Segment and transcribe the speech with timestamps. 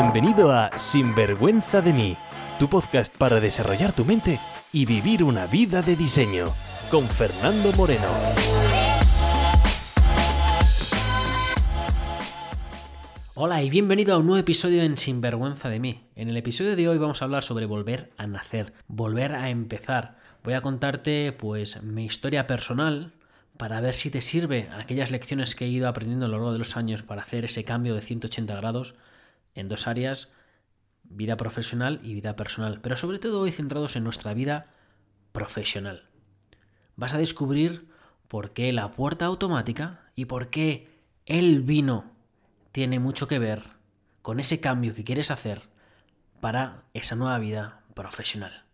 [0.00, 2.16] Bienvenido a Sinvergüenza de mí,
[2.60, 4.38] tu podcast para desarrollar tu mente
[4.70, 6.46] y vivir una vida de diseño,
[6.88, 8.06] con Fernando Moreno.
[13.34, 16.04] Hola y bienvenido a un nuevo episodio en Sinvergüenza de mí.
[16.14, 20.16] En el episodio de hoy vamos a hablar sobre volver a nacer, volver a empezar.
[20.44, 23.14] Voy a contarte pues mi historia personal,
[23.56, 26.60] para ver si te sirve aquellas lecciones que he ido aprendiendo a lo largo de
[26.60, 28.94] los años para hacer ese cambio de 180 grados
[29.58, 30.32] en dos áreas,
[31.02, 34.66] vida profesional y vida personal, pero sobre todo hoy centrados en nuestra vida
[35.32, 36.08] profesional.
[36.96, 37.88] Vas a descubrir
[38.28, 40.88] por qué la puerta automática y por qué
[41.26, 42.12] el vino
[42.72, 43.62] tiene mucho que ver
[44.22, 45.62] con ese cambio que quieres hacer
[46.40, 48.64] para esa nueva vida profesional.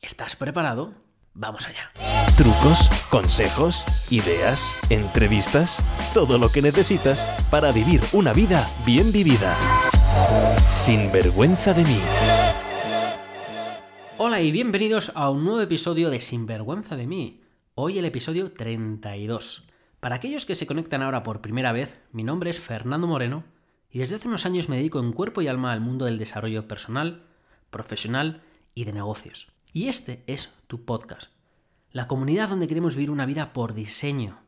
[0.00, 0.94] ¿Estás preparado?
[1.34, 1.90] Vamos allá.
[2.36, 9.58] Trucos, consejos, ideas, entrevistas, todo lo que necesitas para vivir una vida bien vivida.
[10.68, 11.98] Sin vergüenza de mí.
[14.18, 17.42] Hola y bienvenidos a un nuevo episodio de Sinvergüenza de mí.
[17.74, 19.68] Hoy el episodio 32.
[20.00, 23.44] Para aquellos que se conectan ahora por primera vez, mi nombre es Fernando Moreno
[23.90, 26.66] y desde hace unos años me dedico en cuerpo y alma al mundo del desarrollo
[26.66, 27.24] personal,
[27.70, 28.42] profesional
[28.74, 29.52] y de negocios.
[29.72, 31.30] Y este es tu podcast,
[31.92, 34.40] la comunidad donde queremos vivir una vida por diseño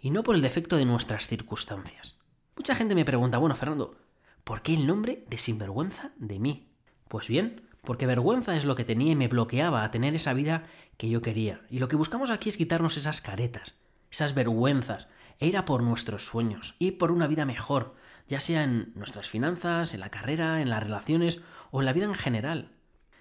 [0.00, 2.16] y no por el defecto de nuestras circunstancias.
[2.56, 3.96] Mucha gente me pregunta, bueno, Fernando,
[4.44, 6.68] ¿por qué el nombre de sinvergüenza de mí?
[7.08, 10.64] Pues bien, porque vergüenza es lo que tenía y me bloqueaba a tener esa vida
[10.96, 11.62] que yo quería.
[11.70, 13.78] Y lo que buscamos aquí es quitarnos esas caretas,
[14.10, 17.94] esas vergüenzas, e ir a por nuestros sueños, ir por una vida mejor,
[18.28, 22.04] ya sea en nuestras finanzas, en la carrera, en las relaciones o en la vida
[22.04, 22.72] en general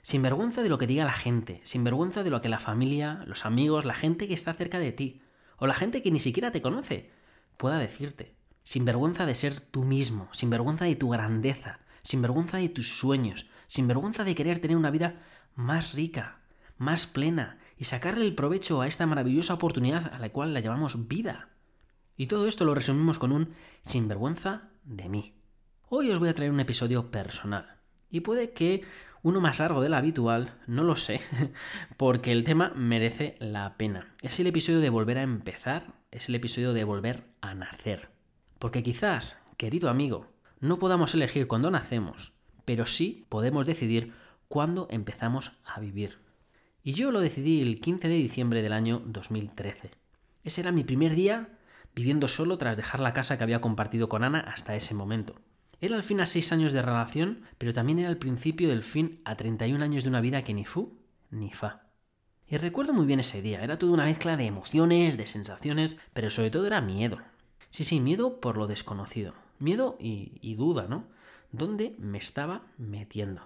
[0.02, 3.24] sin vergüenza de lo que diga la gente, sin vergüenza de lo que la familia,
[3.28, 5.22] los amigos, la gente que está cerca de ti,
[5.58, 7.12] o la gente que ni siquiera te conoce,
[7.58, 8.36] pueda decirte,
[8.70, 13.00] sin vergüenza de ser tú mismo, sin vergüenza de tu grandeza, sin vergüenza de tus
[13.00, 15.24] sueños, sin vergüenza de querer tener una vida
[15.56, 16.42] más rica,
[16.78, 21.08] más plena, y sacarle el provecho a esta maravillosa oportunidad a la cual la llamamos
[21.08, 21.50] vida.
[22.16, 25.34] Y todo esto lo resumimos con un sinvergüenza de mí.
[25.88, 27.80] Hoy os voy a traer un episodio personal.
[28.12, 28.84] Y puede que
[29.24, 31.22] uno más largo del habitual, no lo sé,
[31.98, 34.14] porque el tema merece la pena.
[34.22, 38.19] Es el episodio de volver a empezar, es el episodio de volver a nacer.
[38.60, 40.28] Porque quizás, querido amigo,
[40.60, 42.34] no podamos elegir cuándo nacemos,
[42.66, 44.14] pero sí podemos decidir
[44.50, 46.20] cuándo empezamos a vivir.
[46.84, 49.92] Y yo lo decidí el 15 de diciembre del año 2013.
[50.44, 51.58] Ese era mi primer día
[51.96, 55.36] viviendo solo tras dejar la casa que había compartido con Ana hasta ese momento.
[55.82, 59.22] Era el fin a seis años de relación, pero también era el principio del fin
[59.24, 60.98] a 31 años de una vida que ni fu
[61.32, 61.84] ni fa.
[62.48, 66.30] Y recuerdo muy bien ese día, era toda una mezcla de emociones, de sensaciones, pero
[66.30, 67.20] sobre todo era miedo.
[67.70, 69.34] Sí, sí, miedo por lo desconocido.
[69.60, 71.06] Miedo y, duda, ¿no?
[71.52, 73.42] ¿Dónde me estaba metiendo?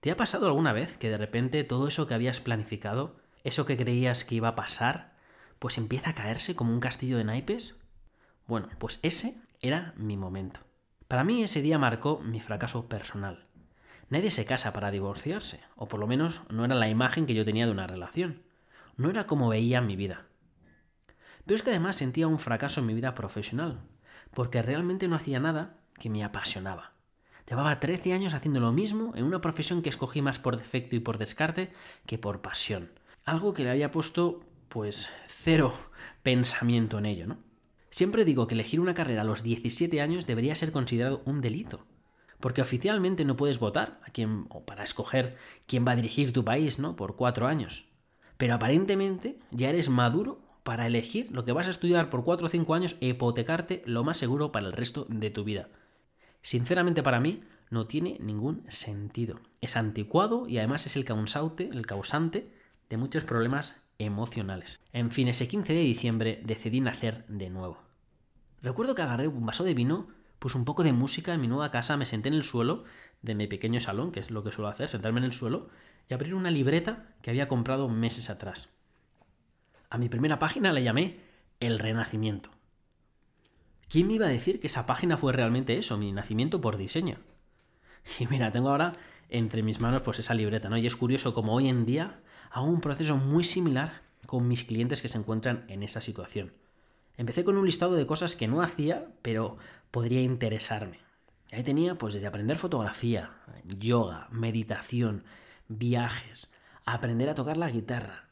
[0.00, 3.76] ¿Te ha pasado alguna vez que de repente todo eso que habías planificado, eso que
[3.76, 5.14] creías que iba a pasar,
[5.58, 7.76] pues empieza a caerse como un castillo de naipes?
[8.46, 10.60] Bueno, pues ese era mi momento.
[11.08, 13.46] Para mí ese día marcó mi fracaso personal.
[14.08, 17.44] Nadie se casa para divorciarse, o por lo menos no era la imagen que yo
[17.44, 18.42] tenía de una relación.
[18.96, 20.26] No era como veía mi vida.
[21.46, 23.80] Pero es que además sentía un fracaso en mi vida profesional,
[24.34, 26.92] porque realmente no hacía nada que me apasionaba.
[27.48, 31.00] Llevaba 13 años haciendo lo mismo en una profesión que escogí más por defecto y
[31.00, 31.72] por descarte
[32.06, 32.90] que por pasión.
[33.24, 35.74] Algo que le había puesto, pues, cero
[36.22, 37.38] pensamiento en ello, ¿no?
[37.90, 41.84] Siempre digo que elegir una carrera a los 17 años debería ser considerado un delito.
[42.40, 45.36] Porque oficialmente no puedes votar a quién, o para escoger
[45.66, 46.96] quién va a dirigir tu país, ¿no?
[46.96, 47.84] Por cuatro años.
[48.38, 52.50] Pero aparentemente ya eres maduro para elegir lo que vas a estudiar por cuatro o
[52.50, 55.68] cinco años e hipotecarte lo más seguro para el resto de tu vida.
[56.42, 59.40] Sinceramente para mí no tiene ningún sentido.
[59.60, 62.52] Es anticuado y además es el causante, el causante
[62.90, 64.80] de muchos problemas emocionales.
[64.92, 67.78] En fin, ese 15 de diciembre decidí nacer de nuevo.
[68.60, 70.08] Recuerdo que agarré un vaso de vino,
[70.38, 72.84] puse un poco de música en mi nueva casa, me senté en el suelo
[73.22, 75.68] de mi pequeño salón, que es lo que suelo hacer, sentarme en el suelo,
[76.08, 78.68] y abrir una libreta que había comprado meses atrás.
[79.92, 81.18] A mi primera página le llamé
[81.60, 82.48] El Renacimiento.
[83.90, 87.18] ¿Quién me iba a decir que esa página fue realmente eso, mi nacimiento por diseño?
[88.18, 88.94] Y mira, tengo ahora
[89.28, 90.78] entre mis manos pues esa libreta, ¿no?
[90.78, 95.02] Y es curioso como hoy en día hago un proceso muy similar con mis clientes
[95.02, 96.54] que se encuentran en esa situación.
[97.18, 99.58] Empecé con un listado de cosas que no hacía, pero
[99.90, 101.00] podría interesarme.
[101.52, 103.32] Ahí tenía pues desde aprender fotografía,
[103.66, 105.24] yoga, meditación,
[105.68, 106.50] viajes,
[106.86, 108.31] aprender a tocar la guitarra,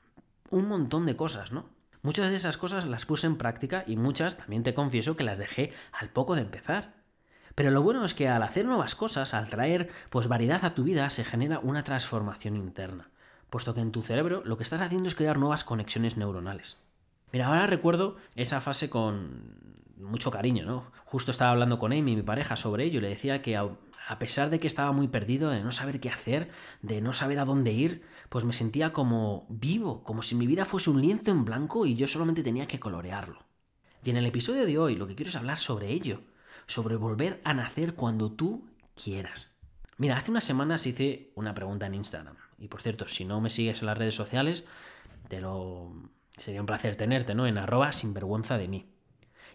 [0.50, 1.66] un montón de cosas, ¿no?
[2.02, 5.38] Muchas de esas cosas las puse en práctica y muchas también te confieso que las
[5.38, 6.94] dejé al poco de empezar.
[7.54, 10.84] Pero lo bueno es que al hacer nuevas cosas, al traer pues variedad a tu
[10.84, 13.10] vida, se genera una transformación interna,
[13.50, 16.78] puesto que en tu cerebro lo que estás haciendo es crear nuevas conexiones neuronales.
[17.32, 19.54] Mira, ahora recuerdo esa fase con
[19.98, 20.84] mucho cariño, ¿no?
[21.04, 23.56] Justo estaba hablando con Amy, mi pareja, sobre ello y le decía que
[24.10, 26.50] a pesar de que estaba muy perdido, de no saber qué hacer,
[26.82, 30.64] de no saber a dónde ir, pues me sentía como vivo, como si mi vida
[30.64, 33.46] fuese un lienzo en blanco y yo solamente tenía que colorearlo.
[34.02, 36.22] Y en el episodio de hoy lo que quiero es hablar sobre ello,
[36.66, 38.68] sobre volver a nacer cuando tú
[39.00, 39.52] quieras.
[39.96, 42.34] Mira, hace unas semanas hice una pregunta en Instagram.
[42.58, 44.64] Y por cierto, si no me sigues en las redes sociales,
[45.28, 45.40] te
[46.36, 47.46] sería un placer tenerte, ¿no?
[47.46, 48.92] En arroba sinvergüenza de mí.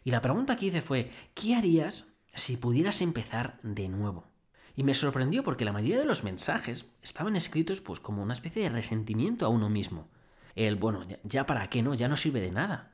[0.05, 4.33] Y la pregunta que hice fue, ¿qué harías si pudieras empezar de nuevo?
[4.75, 8.63] Y me sorprendió porque la mayoría de los mensajes estaban escritos pues como una especie
[8.63, 10.10] de resentimiento a uno mismo.
[10.56, 11.94] El, bueno, ya para qué, ¿no?
[11.94, 12.92] Ya no sirve de nada.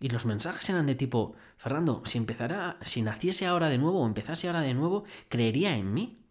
[0.00, 4.06] Y los mensajes eran de tipo, Fernando, si empezara, si naciese ahora de nuevo o
[4.06, 6.24] empezase ahora de nuevo, creería en mí.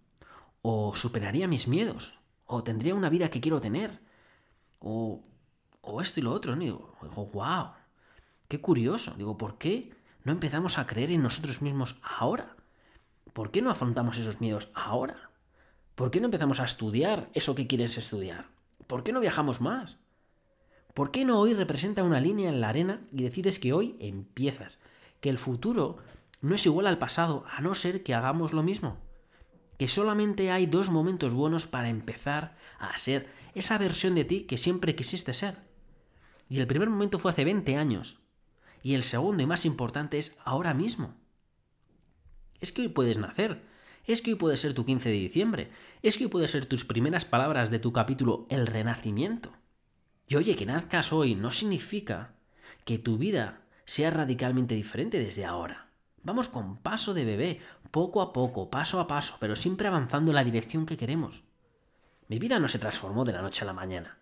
[0.61, 2.19] O superaría mis miedos.
[2.45, 4.01] O tendría una vida que quiero tener.
[4.79, 5.23] O,
[5.81, 6.55] o esto y lo otro.
[6.55, 6.61] ¿no?
[6.61, 6.95] digo,
[7.33, 7.71] wow,
[8.47, 9.13] qué curioso.
[9.17, 9.93] Digo, ¿por qué
[10.23, 12.55] no empezamos a creer en nosotros mismos ahora?
[13.33, 15.29] ¿Por qué no afrontamos esos miedos ahora?
[15.95, 18.47] ¿Por qué no empezamos a estudiar eso que quieres estudiar?
[18.87, 19.99] ¿Por qué no viajamos más?
[20.93, 24.79] ¿Por qué no hoy representa una línea en la arena y decides que hoy empiezas?
[25.21, 25.97] Que el futuro
[26.41, 28.97] no es igual al pasado, a no ser que hagamos lo mismo.
[29.77, 34.57] Que solamente hay dos momentos buenos para empezar a ser esa versión de ti que
[34.57, 35.57] siempre quisiste ser.
[36.49, 38.19] Y el primer momento fue hace 20 años.
[38.81, 41.18] Y el segundo y más importante es ahora mismo.
[42.59, 43.63] Es que hoy puedes nacer.
[44.05, 45.71] Es que hoy puede ser tu 15 de diciembre.
[46.01, 49.51] Es que hoy puede ser tus primeras palabras de tu capítulo El Renacimiento.
[50.27, 52.33] Y oye, que nazcas hoy no significa
[52.85, 55.89] que tu vida sea radicalmente diferente desde ahora.
[56.21, 57.61] Vamos con paso de bebé,
[57.91, 61.43] poco a poco, paso a paso, pero siempre avanzando en la dirección que queremos.
[62.27, 64.19] Mi vida no se transformó de la noche a la mañana.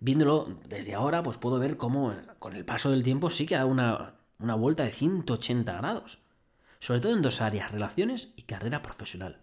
[0.00, 3.66] Viéndolo desde ahora, pues puedo ver cómo con el paso del tiempo sí que da
[3.66, 6.23] una, una vuelta de 180 grados.
[6.84, 9.40] Sobre todo en dos áreas, relaciones y carrera profesional.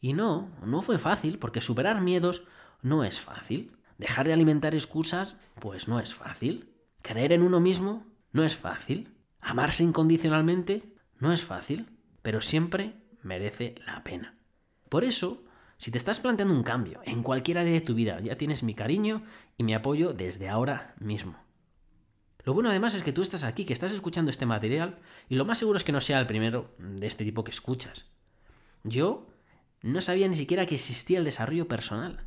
[0.00, 2.42] Y no, no fue fácil, porque superar miedos
[2.82, 3.76] no es fácil.
[3.96, 6.74] Dejar de alimentar excusas, pues no es fácil.
[7.00, 9.14] Creer en uno mismo, no es fácil.
[9.40, 14.36] Amarse incondicionalmente, no es fácil, pero siempre merece la pena.
[14.88, 15.44] Por eso,
[15.76, 18.74] si te estás planteando un cambio en cualquier área de tu vida, ya tienes mi
[18.74, 19.22] cariño
[19.56, 21.38] y mi apoyo desde ahora mismo.
[22.48, 25.44] Lo bueno además es que tú estás aquí, que estás escuchando este material y lo
[25.44, 28.06] más seguro es que no sea el primero de este tipo que escuchas.
[28.84, 29.26] Yo
[29.82, 32.24] no sabía ni siquiera que existía el desarrollo personal.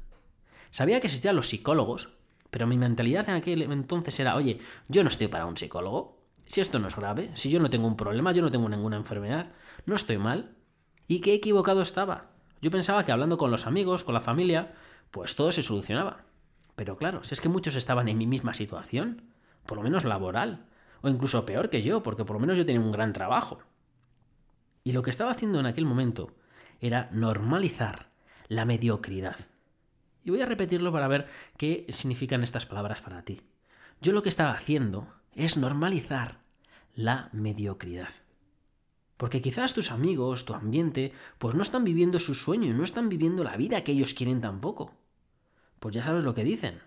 [0.70, 2.10] Sabía que existían los psicólogos,
[2.52, 6.22] pero mi mentalidad en aquel entonces era, oye, yo no estoy para un psicólogo.
[6.46, 8.98] Si esto no es grave, si yo no tengo un problema, yo no tengo ninguna
[8.98, 9.54] enfermedad,
[9.88, 10.56] no estoy mal.
[11.08, 12.30] ¿Y qué equivocado estaba?
[12.62, 14.76] Yo pensaba que hablando con los amigos, con la familia,
[15.10, 16.26] pues todo se solucionaba.
[16.76, 19.32] Pero claro, si es que muchos estaban en mi misma situación,
[19.66, 20.66] por lo menos laboral,
[21.02, 23.60] o incluso peor que yo, porque por lo menos yo tenía un gran trabajo.
[24.84, 26.36] Y lo que estaba haciendo en aquel momento
[26.80, 28.10] era normalizar
[28.48, 29.38] la mediocridad.
[30.24, 31.28] Y voy a repetirlo para ver
[31.58, 33.42] qué significan estas palabras para ti.
[34.02, 36.40] Yo lo que estaba haciendo es normalizar
[36.94, 38.10] la mediocridad.
[39.18, 43.10] Porque quizás tus amigos, tu ambiente, pues no están viviendo su sueño y no están
[43.10, 44.94] viviendo la vida que ellos quieren tampoco.
[45.80, 46.80] Pues ya sabes lo que dicen.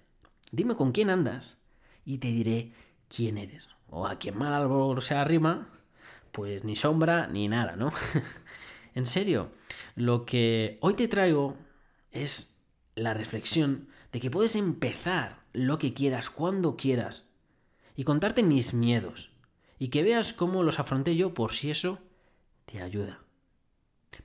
[0.50, 1.59] Dime con quién andas
[2.04, 2.73] y te diré
[3.08, 3.68] quién eres.
[3.88, 5.68] O a quien mal árbol se arrima,
[6.32, 7.92] pues ni sombra ni nada, ¿no?
[8.94, 9.50] en serio,
[9.94, 11.56] lo que hoy te traigo
[12.11, 12.56] es
[12.94, 17.25] la reflexión de que puedes empezar lo que quieras cuando quieras
[17.96, 19.30] y contarte mis miedos
[19.78, 21.99] y que veas cómo los afronté yo por si eso
[22.64, 23.20] te ayuda.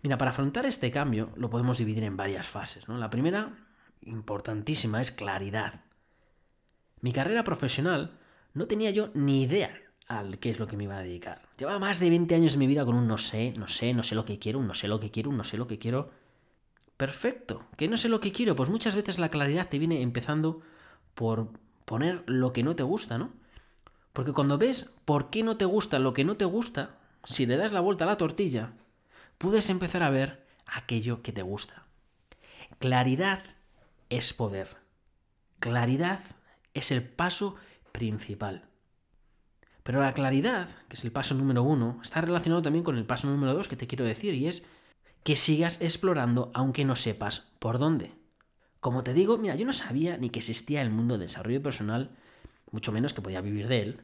[0.04, 2.88] Mira, para afrontar este cambio lo podemos dividir en varias fases.
[2.88, 2.98] ¿no?
[2.98, 3.68] La primera,
[4.02, 5.82] importantísima, es claridad.
[7.02, 8.18] Mi carrera profesional
[8.54, 9.78] no tenía yo ni idea
[10.08, 11.42] al qué es lo que me iba a dedicar.
[11.58, 14.04] Llevaba más de 20 años de mi vida con un no sé, no sé, no
[14.04, 16.10] sé lo que quiero, no sé lo que quiero, no sé lo que quiero
[17.00, 17.66] Perfecto.
[17.78, 18.58] ¿Que no sé lo que quiero?
[18.58, 20.60] Pues muchas veces la claridad te viene empezando
[21.14, 21.54] por
[21.86, 23.32] poner lo que no te gusta, ¿no?
[24.12, 27.56] Porque cuando ves por qué no te gusta lo que no te gusta, si le
[27.56, 28.74] das la vuelta a la tortilla,
[29.38, 31.86] puedes empezar a ver aquello que te gusta.
[32.80, 33.44] Claridad
[34.10, 34.68] es poder.
[35.62, 36.20] Claridad
[36.80, 37.56] es el paso
[37.92, 38.70] principal.
[39.84, 43.28] Pero la claridad, que es el paso número uno, está relacionado también con el paso
[43.28, 44.64] número dos que te quiero decir, y es
[45.24, 48.14] que sigas explorando aunque no sepas por dónde.
[48.80, 52.12] Como te digo, mira, yo no sabía ni que existía el mundo del desarrollo personal,
[52.72, 54.04] mucho menos que podía vivir de él.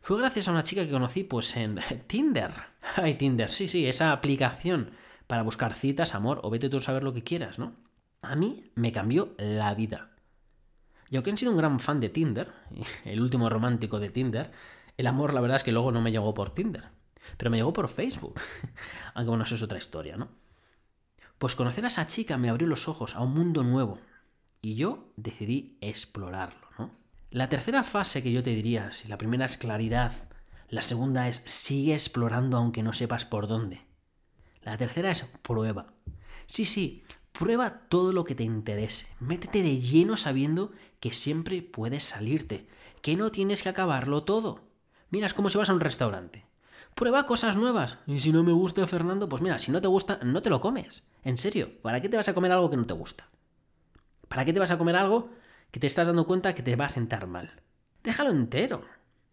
[0.00, 2.50] Fue gracias a una chica que conocí pues en Tinder.
[2.96, 4.90] Ay, Tinder, sí, sí, esa aplicación
[5.26, 7.76] para buscar citas, amor o vete tú a saber lo que quieras, ¿no?
[8.22, 10.10] A mí me cambió la vida.
[11.10, 12.52] Y aunque he sido un gran fan de Tinder,
[13.04, 14.52] el último romántico de Tinder,
[14.96, 16.84] el amor la verdad es que luego no me llegó por Tinder,
[17.36, 18.40] pero me llegó por Facebook.
[19.14, 20.28] Aunque bueno, eso es otra historia, ¿no?
[21.38, 23.98] Pues conocer a esa chica me abrió los ojos a un mundo nuevo
[24.60, 26.90] y yo decidí explorarlo, ¿no?
[27.30, 30.12] La tercera fase que yo te diría, si la primera es claridad,
[30.68, 33.86] la segunda es sigue explorando aunque no sepas por dónde.
[34.62, 35.94] La tercera es prueba.
[36.46, 37.04] Sí, sí,
[37.40, 39.06] Prueba todo lo que te interese.
[39.18, 42.66] Métete de lleno sabiendo que siempre puedes salirte,
[43.00, 44.60] que no tienes que acabarlo todo.
[45.08, 46.44] Mira, es como si vas a un restaurante.
[46.94, 47.96] Prueba cosas nuevas.
[48.06, 50.60] Y si no me gusta Fernando, pues mira, si no te gusta, no te lo
[50.60, 51.02] comes.
[51.24, 53.30] En serio, ¿para qué te vas a comer algo que no te gusta?
[54.28, 55.30] ¿Para qué te vas a comer algo
[55.70, 57.62] que te estás dando cuenta que te va a sentar mal?
[58.04, 58.84] Déjalo entero.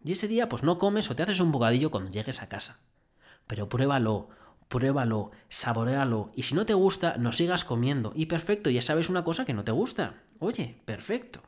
[0.02, 2.80] Y ese día, pues no comes o te haces un bocadillo cuando llegues a casa.
[3.46, 4.30] Pero pruébalo,
[4.68, 8.12] pruébalo, saborealo y si no te gusta, no sigas comiendo.
[8.14, 10.22] Y perfecto, ya sabes una cosa que no te gusta.
[10.38, 11.40] Oye, perfecto.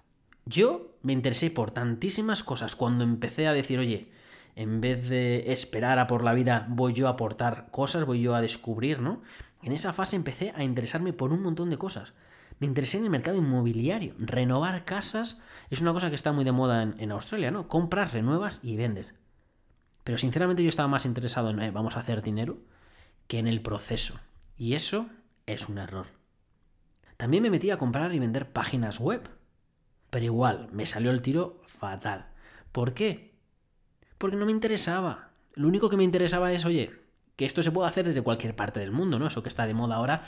[0.46, 4.10] Yo me interesé por tantísimas cosas cuando empecé a decir, oye,
[4.56, 8.34] en vez de esperar a por la vida, voy yo a aportar cosas, voy yo
[8.34, 9.22] a descubrir, ¿no?
[9.62, 12.14] En esa fase empecé a interesarme por un montón de cosas.
[12.58, 14.14] Me interesé en el mercado inmobiliario.
[14.18, 15.38] Renovar casas
[15.70, 17.68] es una cosa que está muy de moda en, Australia, ¿no?
[17.68, 19.14] Compras, renuevas y vendes.
[20.04, 22.58] Pero sinceramente yo estaba más interesado en, eh, vamos a hacer dinero,
[23.30, 24.18] que en el proceso.
[24.56, 25.08] Y eso
[25.46, 26.08] es un error.
[27.16, 29.30] También me metí a comprar y vender páginas web.
[30.10, 32.26] Pero igual, me salió el tiro fatal.
[32.72, 33.38] ¿Por qué?
[34.18, 35.30] Porque no me interesaba.
[35.54, 36.90] Lo único que me interesaba es, oye,
[37.36, 39.28] que esto se puede hacer desde cualquier parte del mundo, ¿no?
[39.28, 40.24] Eso que está de moda ahora,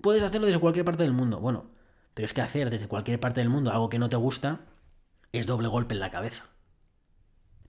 [0.00, 1.40] puedes hacerlo desde cualquier parte del mundo.
[1.40, 1.72] Bueno,
[2.14, 4.60] pero es que hacer desde cualquier parte del mundo algo que no te gusta
[5.32, 6.44] es doble golpe en la cabeza.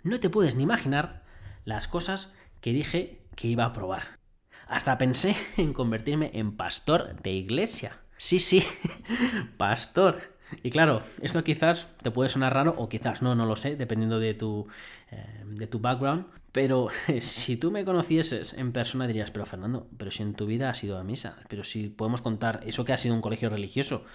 [0.04, 1.24] No te puedes ni imaginar
[1.64, 4.24] las cosas que dije que iba a probar.
[4.68, 8.00] Hasta pensé en convertirme en pastor de iglesia.
[8.18, 8.64] Sí, sí,
[9.58, 10.36] pastor.
[10.64, 14.20] Y claro, esto quizás te puede sonar raro o quizás no, no lo sé, dependiendo
[14.20, 14.68] de tu,
[15.12, 16.28] eh, de tu background.
[16.52, 16.88] Pero
[17.20, 20.84] si tú me conocieses en persona dirías, pero Fernando, pero si en tu vida has
[20.84, 24.06] ido a misa, pero si podemos contar, eso que ha sido un colegio religioso,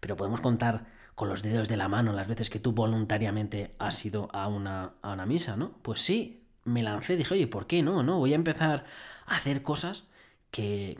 [0.00, 4.04] pero podemos contar con los dedos de la mano las veces que tú voluntariamente has
[4.06, 5.72] ido a una, a una misa, ¿no?
[5.82, 8.02] Pues sí, me lancé, dije, oye, ¿por qué no?
[8.02, 8.84] No, voy a empezar
[9.28, 10.08] hacer cosas
[10.50, 10.98] que,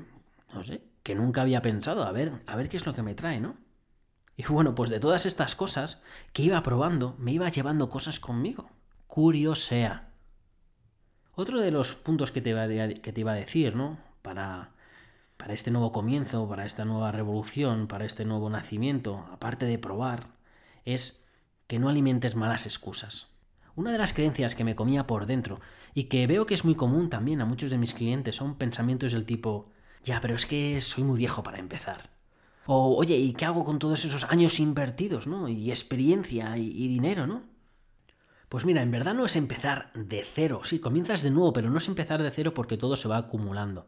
[0.52, 3.14] no sé, que nunca había pensado, a ver, a ver qué es lo que me
[3.14, 3.56] trae, ¿no?
[4.36, 8.70] Y bueno, pues de todas estas cosas que iba probando, me iba llevando cosas conmigo.
[9.08, 10.10] Curiosea.
[11.34, 13.98] Otro de los puntos que te iba a, que te iba a decir, ¿no?
[14.22, 14.70] Para,
[15.36, 20.28] para este nuevo comienzo, para esta nueva revolución, para este nuevo nacimiento, aparte de probar,
[20.84, 21.24] es
[21.66, 23.32] que no alimentes malas excusas.
[23.78, 25.60] Una de las creencias que me comía por dentro
[25.94, 29.12] y que veo que es muy común también a muchos de mis clientes son pensamientos
[29.12, 29.70] del tipo,
[30.02, 32.10] ya, pero es que soy muy viejo para empezar.
[32.66, 35.48] O, oye, ¿y qué hago con todos esos años invertidos, ¿no?
[35.48, 37.44] Y experiencia y, dinero, ¿no?
[38.48, 40.62] Pues mira, en verdad no es empezar de cero.
[40.64, 43.86] Sí, comienzas de nuevo, pero no es empezar de cero porque todo se va acumulando.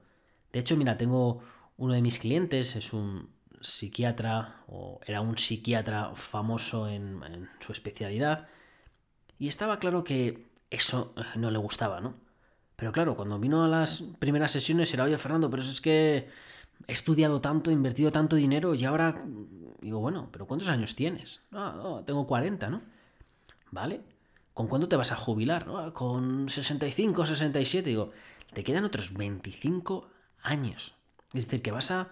[0.52, 1.40] De hecho, mira, tengo
[1.78, 3.30] uno de mis clientes, es un
[3.60, 8.46] psiquiatra, o era un psiquiatra famoso en su especialidad,
[9.40, 12.14] y estaba claro que eso eh, no le gustaba, ¿no?
[12.76, 16.28] Pero claro, cuando vino a las primeras sesiones era, oye, Fernando, pero es que
[16.86, 19.24] he estudiado tanto, he invertido tanto dinero y ahora
[19.80, 21.46] digo, bueno, pero ¿cuántos años tienes?
[21.52, 22.82] Ah, tengo 40, ¿no?
[23.70, 24.02] ¿Vale?
[24.52, 25.66] ¿Con cuánto te vas a jubilar?
[25.68, 27.88] Ah, con 65, 67.
[27.88, 28.10] Digo,
[28.52, 30.08] te quedan otros 25
[30.42, 30.94] años.
[31.32, 32.08] Es decir, que vas a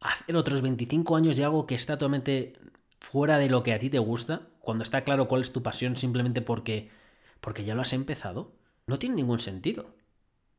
[0.00, 2.54] hacer otros 25 años de algo que está totalmente
[2.98, 5.96] fuera de lo que a ti te gusta, cuando está claro cuál es tu pasión
[5.96, 6.90] simplemente porque,
[7.40, 8.52] porque ya lo has empezado,
[8.86, 9.94] no tiene ningún sentido.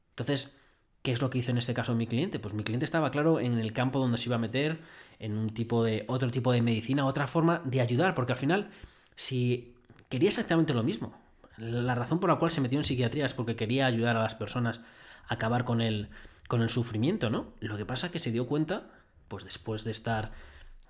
[0.10, 0.58] Entonces,
[1.02, 2.40] ¿qué es lo que hizo en este caso mi cliente?
[2.40, 4.82] Pues mi cliente estaba claro en el campo donde se iba a meter,
[5.20, 8.72] en un tipo de, otro tipo de medicina, otra forma de ayudar, porque al final,
[9.16, 9.76] si
[10.10, 11.16] quería exactamente lo mismo,
[11.58, 14.36] la razón por la cual se metió en psiquiatría es porque quería ayudar a las
[14.36, 14.82] personas
[15.28, 16.10] a acabar con el,
[16.48, 17.54] con el sufrimiento, ¿no?
[17.60, 18.90] Lo que pasa es que se dio cuenta,
[19.28, 20.32] pues después de estar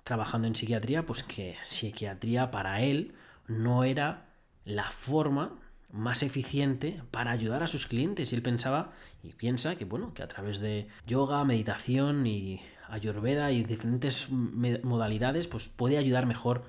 [0.04, 3.14] trabajando en psiquiatría, pues que psiquiatría para él
[3.46, 4.26] no era
[4.64, 5.58] la forma
[5.90, 8.32] más eficiente para ayudar a sus clientes.
[8.32, 8.92] Y él pensaba
[9.22, 15.48] y piensa que, bueno, que a través de yoga, meditación y ayurveda y diferentes modalidades,
[15.48, 16.64] pues puede ayudar mejor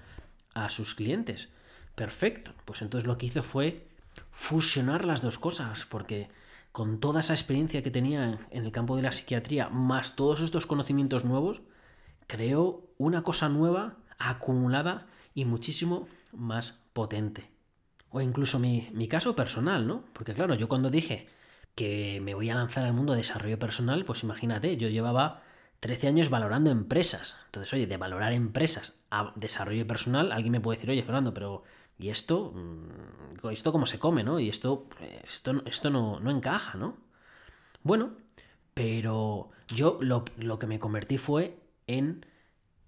[0.54, 1.54] a sus clientes.
[1.96, 2.54] Perfecto.
[2.66, 3.88] Pues entonces lo que hizo fue
[4.32, 6.30] fusionar las dos cosas, porque
[6.72, 10.66] con toda esa experiencia que tenía en el campo de la psiquiatría, más todos estos
[10.66, 11.62] conocimientos nuevos,
[12.28, 17.50] creó una cosa nueva, acumulada y muchísimo más potente.
[18.10, 20.04] O incluso mi, caso personal, ¿no?
[20.14, 21.28] Porque claro, yo cuando dije,
[21.76, 25.42] que me voy a lanzar al mundo de desarrollo personal, pues imagínate, yo llevaba
[25.80, 27.38] 13 años valorando empresas.
[27.46, 31.64] Entonces, oye, de valorar empresas a desarrollo personal, alguien me puede decir, oye, Fernando, pero
[31.98, 32.54] ¿y esto?
[32.54, 34.40] Mm, ¿Esto cómo se come, no?
[34.40, 34.88] Y esto,
[35.24, 36.96] esto, esto no, no encaja, ¿no?
[37.82, 38.12] Bueno,
[38.74, 41.63] pero yo lo, lo que me convertí fue
[41.98, 42.26] en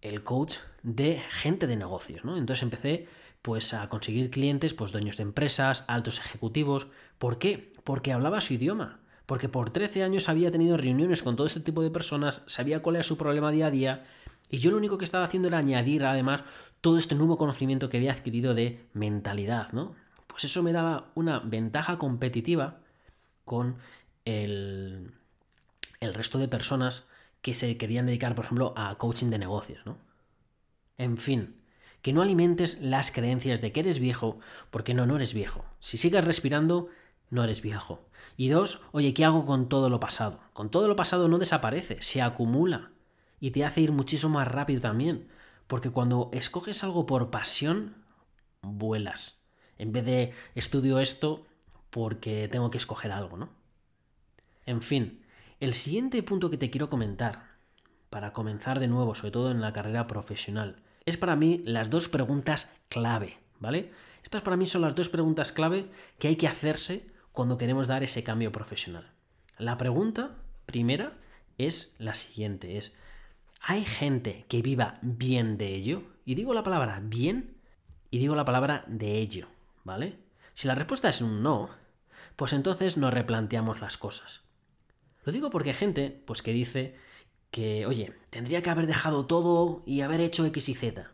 [0.01, 2.37] el coach de gente de negocios, ¿no?
[2.37, 3.07] Entonces empecé
[3.41, 6.87] pues a conseguir clientes, pues dueños de empresas, altos ejecutivos.
[7.17, 7.73] ¿Por qué?
[7.83, 8.99] Porque hablaba su idioma.
[9.25, 12.97] Porque por 13 años había tenido reuniones con todo este tipo de personas, sabía cuál
[12.97, 14.05] era su problema día a día,
[14.49, 16.43] y yo lo único que estaba haciendo era añadir además
[16.81, 19.95] todo este nuevo conocimiento que había adquirido de mentalidad, ¿no?
[20.27, 22.79] Pues eso me daba una ventaja competitiva
[23.43, 23.77] con
[24.25, 25.11] el,
[25.99, 27.07] el resto de personas
[27.45, 29.99] que se querían dedicar, por ejemplo, a coaching de negocios, ¿no?
[30.97, 31.61] En fin,
[32.01, 34.39] que no alimentes las creencias de que eres viejo,
[34.71, 35.63] porque no, no eres viejo.
[35.79, 36.89] Si sigues respirando,
[37.29, 38.09] no eres viejo.
[38.35, 40.39] Y dos, oye, ¿qué hago con todo lo pasado?
[40.53, 42.89] Con todo lo pasado no desaparece, se acumula
[43.39, 45.27] y te hace ir muchísimo más rápido también,
[45.67, 47.93] porque cuando escoges algo por pasión,
[48.63, 49.45] vuelas.
[49.77, 51.45] En vez de estudio esto
[51.91, 53.49] porque tengo que escoger algo, ¿no?
[54.65, 55.23] En fin,
[55.65, 57.55] el siguiente punto que te quiero comentar,
[58.11, 62.07] para comenzar de nuevo, sobre todo en la carrera profesional, es para mí las dos
[62.07, 63.91] preguntas clave, ¿vale?
[64.23, 68.03] Estas para mí son las dos preguntas clave que hay que hacerse cuando queremos dar
[68.03, 69.11] ese cambio profesional.
[69.57, 70.35] La pregunta
[70.67, 71.13] primera
[71.57, 72.95] es la siguiente, es
[73.59, 76.03] ¿hay gente que viva bien de ello?
[76.25, 77.57] Y digo la palabra bien
[78.11, 79.47] y digo la palabra de ello,
[79.83, 80.19] ¿vale?
[80.53, 81.71] Si la respuesta es un no,
[82.35, 84.44] pues entonces nos replanteamos las cosas.
[85.25, 86.95] Lo digo porque hay gente pues, que dice
[87.51, 91.11] que, oye, tendría que haber dejado todo y haber hecho X y Z.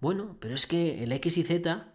[0.00, 1.92] Bueno, pero es que el X y Z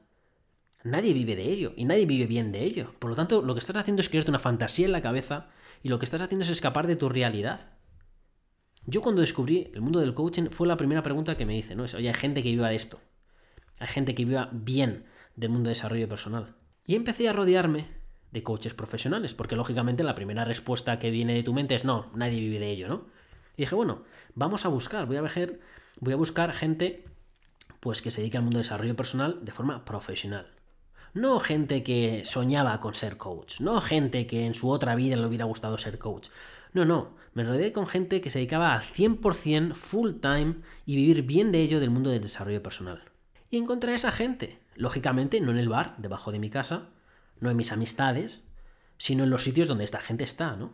[0.84, 2.94] nadie vive de ello y nadie vive bien de ello.
[3.00, 5.50] Por lo tanto, lo que estás haciendo es crearte una fantasía en la cabeza
[5.82, 7.74] y lo que estás haciendo es escapar de tu realidad.
[8.86, 11.86] Yo cuando descubrí el mundo del coaching fue la primera pregunta que me hice, ¿no?
[11.86, 13.00] Es, oye, hay gente que viva de esto.
[13.80, 15.05] Hay gente que viva bien
[15.36, 16.55] del mundo de desarrollo personal.
[16.86, 17.99] Y empecé a rodearme
[18.31, 22.11] de coaches profesionales, porque lógicamente la primera respuesta que viene de tu mente es no,
[22.13, 23.05] nadie vive de ello, ¿no?
[23.57, 24.03] Y dije, bueno,
[24.35, 25.59] vamos a buscar, voy a, ver,
[26.00, 27.05] voy a buscar gente
[27.79, 30.48] pues que se dedique al mundo de desarrollo personal de forma profesional.
[31.13, 35.25] No gente que soñaba con ser coach, no gente que en su otra vida le
[35.25, 36.29] hubiera gustado ser coach.
[36.72, 41.24] No, no, me rodeé con gente que se dedicaba al 100% full time y vivir
[41.24, 43.03] bien de ello del mundo del desarrollo personal.
[43.50, 46.89] Y encontré a esa gente, lógicamente no en el bar, debajo de mi casa,
[47.40, 48.48] no en mis amistades,
[48.98, 50.74] sino en los sitios donde esta gente está, ¿no?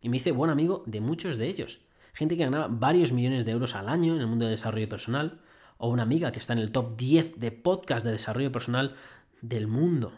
[0.00, 1.80] Y me hice buen amigo de muchos de ellos.
[2.12, 5.40] Gente que ganaba varios millones de euros al año en el mundo de desarrollo personal,
[5.78, 8.96] o una amiga que está en el top 10 de podcast de desarrollo personal
[9.40, 10.12] del mundo.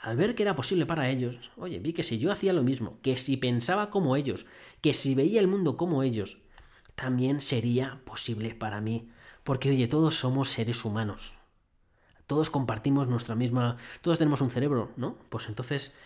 [0.00, 2.98] Al ver que era posible para ellos, oye, vi que si yo hacía lo mismo,
[3.02, 4.46] que si pensaba como ellos,
[4.80, 6.38] que si veía el mundo como ellos,
[6.94, 9.10] también sería posible para mí.
[9.44, 11.39] Porque, oye, todos somos seres humanos
[12.30, 15.18] todos compartimos nuestra misma, todos tenemos un cerebro, ¿no?
[15.30, 15.96] Pues entonces,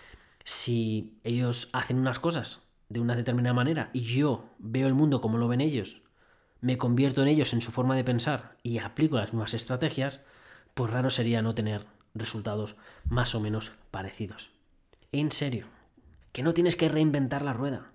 [0.43, 5.37] si ellos hacen unas cosas de una determinada manera y yo veo el mundo como
[5.37, 6.01] lo ven ellos,
[6.63, 10.23] me convierto en ellos en su forma de pensar y aplico las mismas estrategias,
[10.73, 11.85] pues raro sería no tener
[12.15, 14.51] resultados más o menos parecidos.
[15.13, 15.67] En serio,
[16.33, 17.93] que no tienes que reinventar la rueda,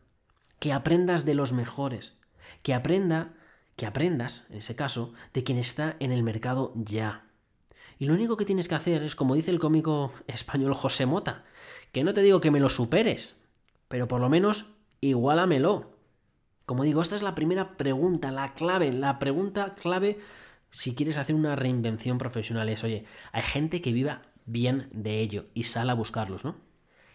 [0.60, 2.20] que aprendas de los mejores,
[2.62, 3.34] que aprenda,
[3.76, 7.26] que aprendas, en ese caso, de quien está en el mercado ya.
[8.00, 11.44] Y lo único que tienes que hacer es, como dice el cómico español José Mota,
[11.92, 13.36] que no te digo que me lo superes,
[13.90, 14.68] pero por lo menos
[15.02, 15.98] igualamelo.
[16.66, 20.18] Como digo, esta es la primera pregunta, la clave, la pregunta clave
[20.70, 25.48] si quieres hacer una reinvención profesional es, oye, hay gente que viva bien de ello
[25.54, 26.56] y sale a buscarlos, ¿no?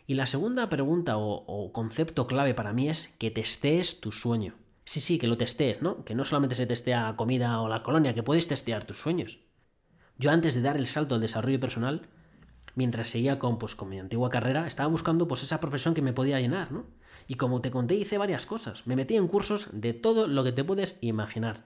[0.06, 4.54] Y la segunda pregunta o, o, concepto clave para mí es que testees tu sueño.
[4.84, 6.04] Sí, sí, que lo testees, ¿no?
[6.04, 9.38] Que no solamente se testea la comida o la colonia, que puedes testear tus sueños.
[10.16, 12.02] Yo antes de dar el salto al desarrollo personal,
[12.76, 16.12] mientras seguía con, pues, con mi antigua carrera, estaba buscando pues, esa profesión que me
[16.12, 16.86] podía llenar, ¿no?
[17.26, 18.86] Y como te conté, hice varias cosas.
[18.86, 21.64] Me metí en cursos de todo lo que te puedes imaginar.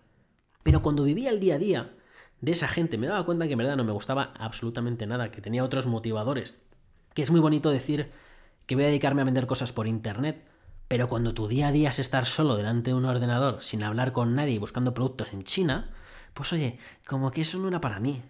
[0.62, 1.94] Pero cuando vivía el día a día
[2.40, 5.40] de esa gente, me daba cuenta que en verdad no me gustaba absolutamente nada, que
[5.40, 6.56] tenía otros motivadores.
[7.14, 8.12] Que es muy bonito decir
[8.66, 10.46] que voy a dedicarme a vender cosas por internet,
[10.86, 14.12] pero cuando tu día a día es estar solo delante de un ordenador, sin hablar
[14.12, 15.90] con nadie y buscando productos en China,
[16.34, 18.22] pues oye, como que eso no era para mí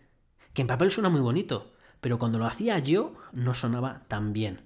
[0.53, 4.63] que en papel suena muy bonito, pero cuando lo hacía yo no sonaba tan bien.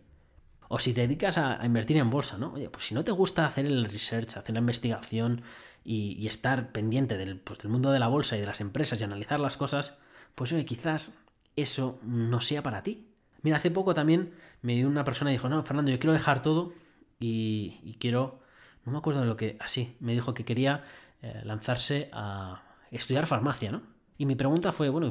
[0.69, 2.55] O si te dedicas a, invertir en bolsa, ¿no?
[2.55, 5.43] Oye, pues si no te gusta hacer el research, hacer la investigación
[5.85, 9.05] y, estar pendiente del, pues, del mundo de la bolsa y de las empresas y
[9.05, 9.99] analizar las cosas,
[10.35, 11.15] pues oye, quizás
[11.57, 13.07] eso no sea para ti.
[13.43, 16.43] Mira, hace poco también me dio una persona y dijo, no, Fernando, yo quiero dejar
[16.43, 16.73] todo
[17.21, 18.41] y, quiero,
[18.85, 20.85] no me acuerdo de lo que, así, me dijo que quería
[21.21, 23.83] eh, lanzarse a estudiar farmacia, ¿no?
[24.23, 25.11] Y mi pregunta fue, bueno,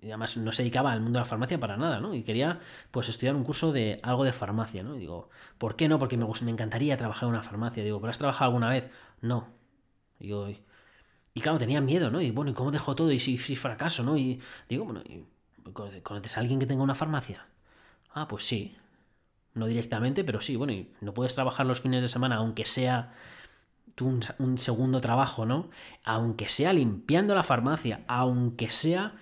[0.00, 2.12] y además no se dedicaba al mundo de la farmacia para nada, ¿no?
[2.12, 2.58] Y quería
[2.90, 4.94] pues estudiar un curso de algo de farmacia, ¿no?
[4.94, 6.00] Digo, ¿por qué no?
[6.00, 7.84] Porque me, me encantaría trabajar en una farmacia.
[7.84, 8.90] Digo, ¿pero has trabajado alguna vez?
[9.20, 9.46] No.
[10.18, 10.60] Digo, y,
[11.34, 12.20] y claro, tenía miedo, ¿no?
[12.20, 13.12] Y bueno, ¿y cómo dejo todo?
[13.12, 14.18] Y si, fracaso, ¿no?
[14.18, 15.04] Y digo, bueno,
[16.02, 17.46] ¿conoces a alguien que tenga una farmacia?
[18.12, 18.76] Ah, pues sí.
[19.54, 23.14] No directamente, pero sí, bueno, y no puedes trabajar los fines de semana, aunque sea
[24.02, 25.70] un, un segundo trabajo, ¿no?
[26.04, 29.14] Aunque sea limpiando la farmacia, aunque sea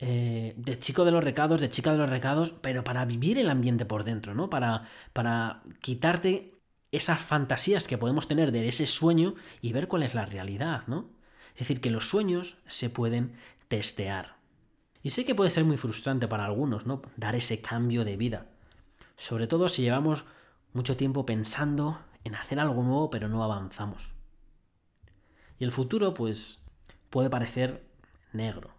[0.00, 3.48] eh, de chico de los recados, de chica de los recados, pero para vivir el
[3.48, 4.50] ambiente por dentro, ¿no?
[4.50, 6.58] Para, para quitarte
[6.92, 11.10] esas fantasías que podemos tener de ese sueño y ver cuál es la realidad, ¿no?
[11.54, 13.34] Es decir, que los sueños se pueden
[13.68, 14.36] testear.
[15.02, 17.00] Y sé que puede ser muy frustrante para algunos, ¿no?
[17.16, 18.46] Dar ese cambio de vida.
[19.16, 20.24] Sobre todo si llevamos
[20.72, 24.14] mucho tiempo pensando en hacer algo nuevo pero no avanzamos.
[25.58, 26.60] Y el futuro pues
[27.10, 27.86] puede parecer
[28.32, 28.70] negro.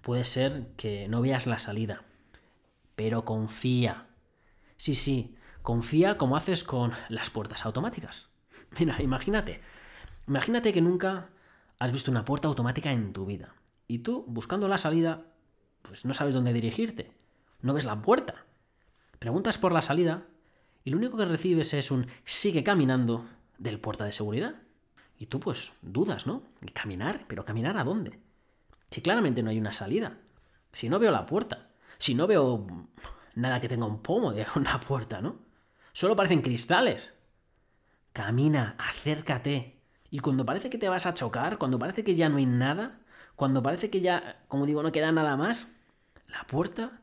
[0.00, 2.02] Puede ser que no veas la salida.
[2.96, 4.08] Pero confía.
[4.76, 8.28] Sí, sí, confía como haces con las puertas automáticas.
[8.78, 9.60] Mira, imagínate.
[10.26, 11.30] Imagínate que nunca
[11.78, 13.54] has visto una puerta automática en tu vida.
[13.86, 15.26] Y tú, buscando la salida,
[15.82, 17.12] pues no sabes dónde dirigirte.
[17.60, 18.44] No ves la puerta.
[19.18, 20.26] Preguntas por la salida
[20.84, 23.24] y lo único que recibes es un sigue caminando
[23.58, 24.56] del puerta de seguridad.
[25.18, 26.42] Y tú pues dudas, ¿no?
[26.60, 27.24] ¿Y caminar?
[27.28, 28.18] ¿Pero caminar a dónde?
[28.90, 30.18] Si claramente no hay una salida.
[30.72, 31.70] Si no veo la puerta.
[31.98, 32.66] Si no veo
[33.34, 35.36] nada que tenga un pomo de una puerta, ¿no?
[35.92, 37.14] Solo parecen cristales.
[38.12, 39.78] Camina, acércate.
[40.10, 43.00] Y cuando parece que te vas a chocar, cuando parece que ya no hay nada,
[43.36, 45.76] cuando parece que ya, como digo, no queda nada más,
[46.26, 47.00] la puerta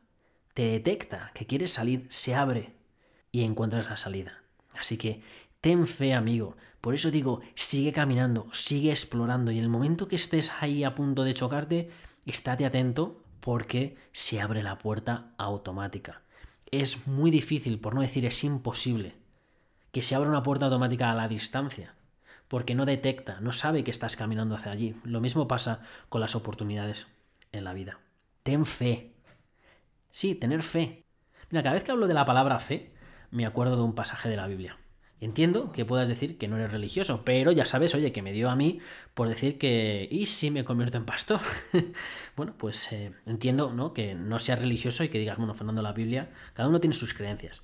[0.54, 2.79] te detecta que quieres salir, se abre
[3.32, 4.44] y encuentras la salida.
[4.74, 5.22] Así que
[5.62, 6.56] ten fe, amigo.
[6.82, 10.96] Por eso digo, sigue caminando, sigue explorando y en el momento que estés ahí a
[10.96, 11.90] punto de chocarte,
[12.26, 16.22] estate atento porque se abre la puerta automática.
[16.72, 19.16] Es muy difícil, por no decir es imposible,
[19.92, 21.96] que se abra una puerta automática a la distancia,
[22.48, 24.96] porque no detecta, no sabe que estás caminando hacia allí.
[25.04, 27.08] Lo mismo pasa con las oportunidades
[27.52, 28.00] en la vida.
[28.44, 29.14] Ten fe.
[30.12, 31.04] Sí, tener fe.
[31.50, 32.94] Mira, cada vez que hablo de la palabra fe,
[33.32, 34.78] me acuerdo de un pasaje de la Biblia.
[35.22, 38.50] Entiendo que puedas decir que no eres religioso, pero ya sabes, oye, que me dio
[38.50, 38.80] a mí
[39.14, 41.42] por decir que, ¿y si me convierto en pastor?
[42.38, 43.94] bueno, pues eh, entiendo ¿no?
[43.94, 47.14] que no seas religioso y que digas, bueno, Fernando, la Biblia, cada uno tiene sus
[47.14, 47.64] creencias.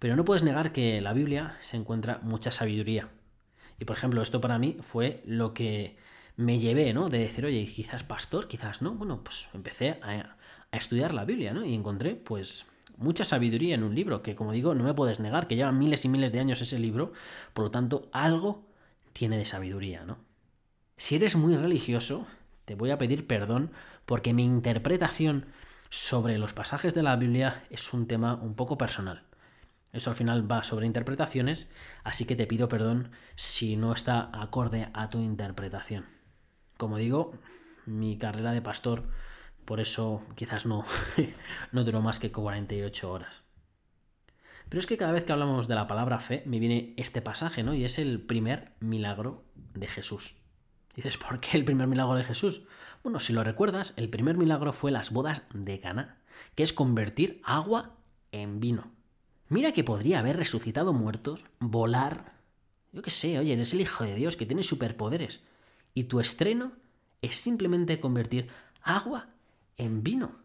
[0.00, 3.08] Pero no puedes negar que la Biblia se encuentra mucha sabiduría.
[3.78, 5.96] Y por ejemplo, esto para mí fue lo que
[6.36, 7.08] me llevé, ¿no?
[7.08, 8.92] De decir, oye, quizás pastor, quizás no.
[8.92, 10.36] Bueno, pues empecé a,
[10.72, 11.64] a estudiar la Biblia, ¿no?
[11.64, 12.66] Y encontré, pues,
[13.00, 16.04] mucha sabiduría en un libro, que como digo, no me puedes negar, que lleva miles
[16.04, 17.12] y miles de años ese libro,
[17.52, 18.64] por lo tanto, algo
[19.12, 20.18] tiene de sabiduría, ¿no?
[20.96, 22.26] Si eres muy religioso,
[22.66, 23.72] te voy a pedir perdón
[24.04, 25.46] porque mi interpretación
[25.88, 29.24] sobre los pasajes de la Biblia es un tema un poco personal.
[29.92, 31.66] Eso al final va sobre interpretaciones,
[32.04, 36.06] así que te pido perdón si no está acorde a tu interpretación.
[36.76, 37.32] Como digo,
[37.86, 39.08] mi carrera de pastor
[39.64, 40.84] por eso quizás no,
[41.72, 43.42] no duró más que 48 horas.
[44.68, 47.64] Pero es que cada vez que hablamos de la palabra fe, me viene este pasaje,
[47.64, 47.74] ¿no?
[47.74, 49.44] Y es el primer milagro
[49.74, 50.36] de Jesús.
[50.94, 52.62] Dices, ¿por qué el primer milagro de Jesús?
[53.02, 56.18] Bueno, si lo recuerdas, el primer milagro fue las bodas de Caná,
[56.54, 57.96] que es convertir agua
[58.30, 58.92] en vino.
[59.48, 62.34] Mira que podría haber resucitado muertos, volar.
[62.92, 65.42] Yo qué sé, oye, eres el Hijo de Dios que tiene superpoderes.
[65.94, 66.72] Y tu estreno
[67.22, 68.48] es simplemente convertir
[68.82, 69.30] agua
[69.80, 70.36] en vino.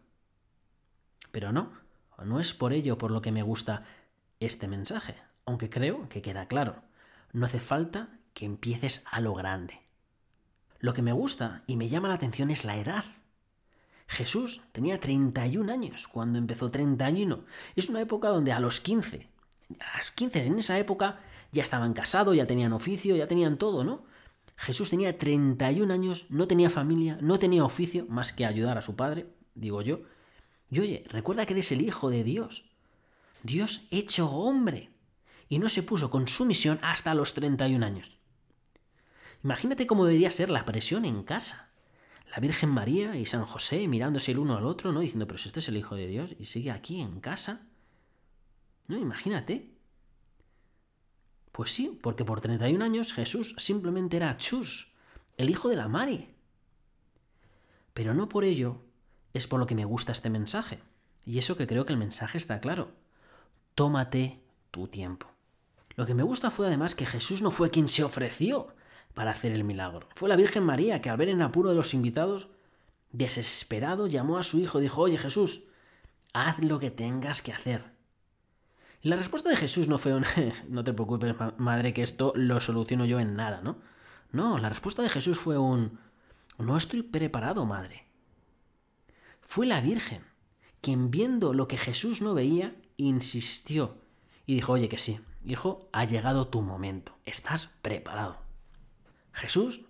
[1.30, 1.70] Pero no,
[2.24, 3.84] no es por ello por lo que me gusta
[4.40, 6.82] este mensaje, aunque creo que queda claro.
[7.32, 9.80] No hace falta que empieces a lo grande.
[10.78, 13.04] Lo que me gusta y me llama la atención es la edad.
[14.06, 17.44] Jesús tenía 31 años cuando empezó 31.
[17.74, 19.28] Es una época donde a los 15,
[19.80, 21.20] a los 15 en esa época
[21.52, 24.04] ya estaban casados, ya tenían oficio, ya tenían todo, ¿no?
[24.56, 28.96] Jesús tenía 31 años, no tenía familia, no tenía oficio más que ayudar a su
[28.96, 30.00] padre, digo yo.
[30.70, 32.64] Y oye, recuerda que eres el Hijo de Dios.
[33.42, 34.90] Dios hecho hombre.
[35.48, 38.18] Y no se puso con su misión hasta los 31 años.
[39.44, 41.70] Imagínate cómo debería ser la presión en casa.
[42.34, 45.00] La Virgen María y San José mirándose el uno al otro, ¿no?
[45.00, 47.68] Diciendo, pero si este es el Hijo de Dios y sigue aquí en casa.
[48.88, 49.75] No, imagínate.
[51.56, 54.92] Pues sí, porque por 31 años Jesús simplemente era Chus,
[55.38, 56.28] el hijo de la Mari.
[57.94, 58.82] Pero no por ello
[59.32, 60.82] es por lo que me gusta este mensaje.
[61.24, 62.92] Y eso que creo que el mensaje está claro.
[63.74, 65.28] Tómate tu tiempo.
[65.94, 68.74] Lo que me gusta fue además que Jesús no fue quien se ofreció
[69.14, 70.10] para hacer el milagro.
[70.14, 72.48] Fue la Virgen María que al ver en apuro de los invitados,
[73.12, 75.62] desesperado, llamó a su hijo y dijo, oye Jesús,
[76.34, 77.95] haz lo que tengas que hacer.
[79.06, 80.24] La respuesta de Jesús no fue un,
[80.68, 83.78] no te preocupes, madre, que esto lo soluciono yo en nada, ¿no?
[84.32, 86.00] No, la respuesta de Jesús fue un,
[86.58, 88.08] no estoy preparado, madre.
[89.40, 90.24] Fue la Virgen
[90.80, 93.96] quien viendo lo que Jesús no veía, insistió
[94.44, 98.38] y dijo, oye que sí, hijo, ha llegado tu momento, estás preparado.
[99.30, 99.82] Jesús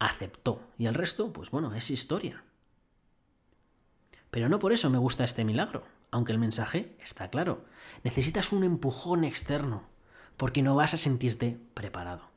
[0.00, 2.42] aceptó y el resto, pues bueno, es historia.
[4.32, 5.84] Pero no por eso me gusta este milagro,
[6.16, 7.66] aunque el mensaje está claro.
[8.02, 9.82] Necesitas un empujón externo,
[10.38, 12.30] porque no vas a sentirte preparado.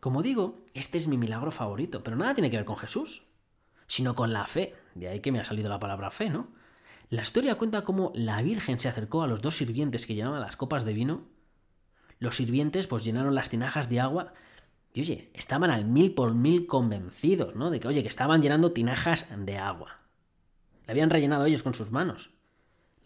[0.00, 3.26] Como digo, este es mi milagro favorito, pero nada tiene que ver con Jesús,
[3.86, 4.74] sino con la fe.
[4.94, 6.48] De ahí que me ha salido la palabra fe, ¿no?
[7.10, 10.56] La historia cuenta cómo la Virgen se acercó a los dos sirvientes que llenaban las
[10.56, 11.26] copas de vino.
[12.18, 14.32] Los sirvientes pues llenaron las tinajas de agua
[14.94, 17.70] y oye, estaban al mil por mil convencidos, ¿no?
[17.70, 19.98] De que, oye, que estaban llenando tinajas de agua.
[20.86, 22.30] Le habían rellenado ellos con sus manos.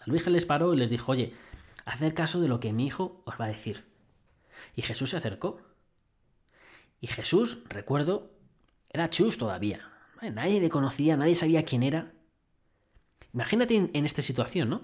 [0.06, 1.34] La Virgen les paró y les dijo, oye,
[1.84, 3.84] haced caso de lo que mi hijo os va a decir.
[4.74, 5.60] Y Jesús se acercó.
[7.00, 8.30] Y Jesús, recuerdo,
[8.88, 9.92] era chus todavía.
[10.22, 12.12] Nadie le conocía, nadie sabía quién era.
[13.34, 14.82] Imagínate en, esta situación, ¿no?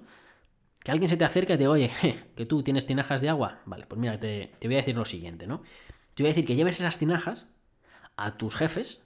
[0.83, 1.91] Que alguien se te acerca y te oye,
[2.37, 3.63] que tú tienes tinajas de agua.
[3.65, 5.63] Vale, pues mira, te, te voy a decir lo siguiente, ¿no?
[6.15, 7.55] Te voy a decir que lleves esas tinajas
[8.17, 9.03] a tus jefes,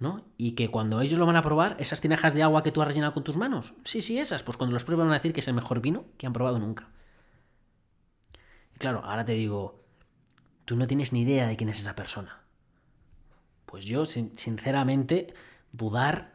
[0.00, 0.24] ¿no?
[0.36, 2.88] Y que cuando ellos lo van a probar, esas tinajas de agua que tú has
[2.88, 5.40] rellenado con tus manos, sí, sí, esas, pues cuando los prueban van a decir que
[5.40, 6.88] es el mejor vino que han probado nunca.
[8.74, 9.84] Y claro, ahora te digo,
[10.64, 12.40] tú no tienes ni idea de quién es esa persona.
[13.66, 15.32] Pues yo, sinceramente,
[15.70, 16.32] dudar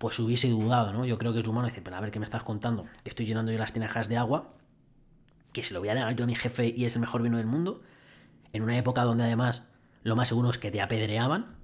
[0.00, 1.04] pues hubiese dudado, ¿no?
[1.04, 2.86] Yo creo que es humano dice, pero a ver, ¿qué me estás contando?
[3.04, 4.54] Que estoy llenando yo las tinajas de agua,
[5.52, 7.36] que se lo voy a dar yo a mi jefe y es el mejor vino
[7.36, 7.82] del mundo,
[8.54, 9.68] en una época donde además
[10.02, 11.59] lo más seguro es que te apedreaban.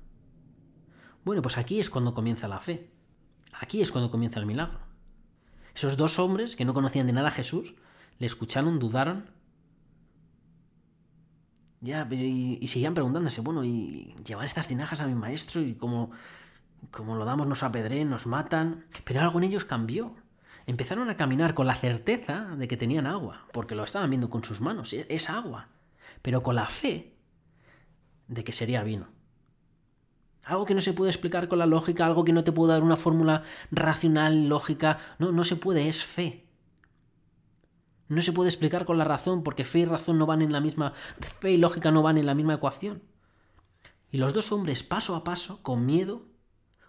[1.26, 2.88] Bueno, pues aquí es cuando comienza la fe.
[3.58, 4.78] Aquí es cuando comienza el milagro.
[5.74, 7.74] Esos dos hombres que no conocían de nada a Jesús,
[8.20, 9.28] le escucharon, dudaron.
[11.80, 16.12] Ya, y, seguían preguntándose, bueno, y llevar estas tinajas a mi maestro y como
[16.92, 20.14] como lo damos nos apedreen, nos matan, pero algo en ellos cambió.
[20.64, 24.44] Empezaron a caminar con la certeza de que tenían agua, porque lo estaban viendo con
[24.44, 25.70] sus manos, e-, es agua,
[26.22, 27.16] pero con la fe
[28.28, 29.15] de que sería vino.
[30.46, 32.84] Algo que no se puede explicar con la lógica, algo que no te puede dar
[32.84, 36.46] una fórmula racional, lógica, no, no se puede, es fe.
[38.06, 40.60] No se puede explicar con la razón, porque fe y razón no van en la
[40.60, 40.92] misma,
[41.40, 43.02] fe y lógica no van en la misma ecuación.
[44.12, 46.22] Y los dos hombres, paso a paso, con miedo,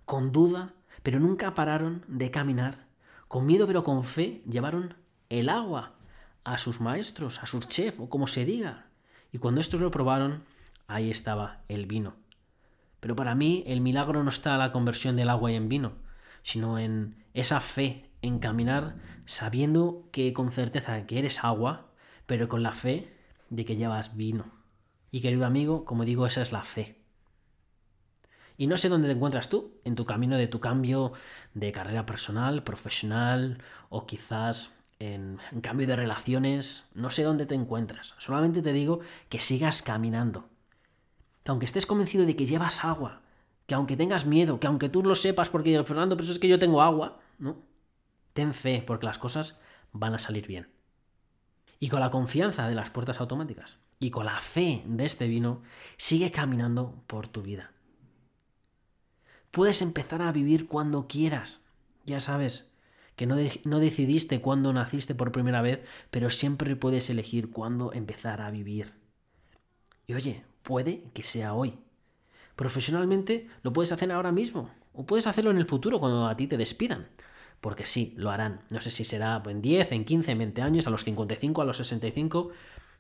[0.06, 2.86] con duda, pero nunca pararon de caminar.
[3.28, 4.94] Con miedo pero con fe llevaron
[5.30, 5.96] el agua
[6.44, 8.86] a sus maestros, a sus chefs o como se diga.
[9.32, 10.44] Y cuando estos lo probaron,
[10.86, 12.27] ahí estaba el vino.
[13.00, 15.94] Pero para mí el milagro no está en la conversión del agua en vino,
[16.44, 21.92] sino en esa fe, en caminar sabiendo que con certeza que eres agua,
[22.26, 23.14] pero con la fe
[23.50, 24.52] de que llevas vino.
[25.12, 26.98] Y querido amigo, como digo, esa es la fe.
[28.58, 31.12] Y no sé dónde te encuentras tú, en tu camino de tu cambio
[31.54, 36.90] de carrera personal, profesional o quizás en, cambio de relaciones.
[36.96, 38.16] No sé dónde te encuentras.
[38.18, 40.50] Solamente te digo que sigas caminando.
[41.48, 43.22] Que aunque estés convencido de que llevas agua,
[43.68, 46.50] que aunque tengas miedo, que aunque tú lo sepas porque Fernando, pero eso es que
[46.50, 47.64] yo tengo agua, ¿no?
[48.34, 49.58] Ten fe porque las cosas
[49.94, 50.68] van a salir bien.
[51.80, 55.62] Y con la confianza de las puertas automáticas y con la fe de este vino,
[55.96, 57.72] sigue caminando por tu vida.
[59.50, 61.64] Puedes empezar a vivir cuando quieras.
[62.06, 62.74] Ya sabes
[63.16, 65.80] que no, no decidiste cuándo naciste por primera vez,
[66.12, 68.96] pero siempre puedes elegir cuándo empezar a vivir.
[70.08, 71.80] Y oye, puede que sea hoy.
[72.58, 76.46] Profesionalmente lo puedes hacer ahora mismo, o puedes hacerlo en el futuro cuando a ti
[76.46, 77.08] te despidan.
[77.62, 78.60] Porque sí, lo harán.
[78.70, 81.66] No sé si será en 10, en 15, en 20 años, a los 55, a
[81.66, 82.50] los 65.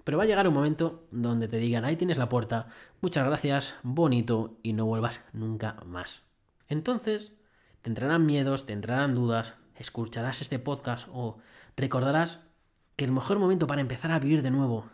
[0.05, 2.69] Pero va a llegar un momento donde te digan, ahí tienes la puerta,
[3.01, 6.29] muchas gracias, bonito, y no vuelvas nunca más.
[6.69, 7.41] Entonces,
[7.81, 11.39] te entrarán miedos, te entrarán dudas, escucharás este podcast o
[11.75, 12.47] recordarás
[12.95, 14.85] que el mejor momento para empezar a vivir de nuevo